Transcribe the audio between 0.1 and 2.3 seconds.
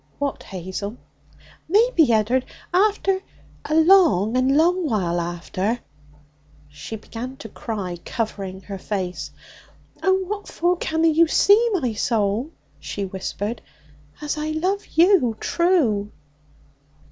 'What, Hazel?' 'Maybe,